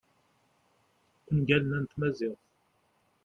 ungalen-a 1.31 1.79
n 1.83 1.85
tmaziɣt 1.85 2.41